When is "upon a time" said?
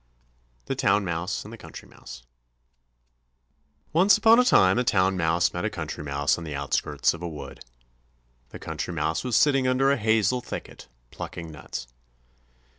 4.17-4.79